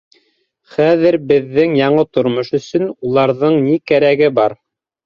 [0.77, 4.63] Хәҙерге беҙҙең яңы тормош өсөн уларҙың ни кәрәге бар?